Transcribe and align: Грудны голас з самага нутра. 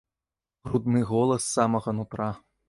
Грудны 0.69 1.01
голас 1.11 1.43
з 1.45 1.51
самага 1.59 1.95
нутра. 1.99 2.31